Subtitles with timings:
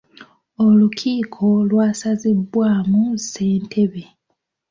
[0.65, 4.03] Olukiiko lwasazibwamu ssentebe.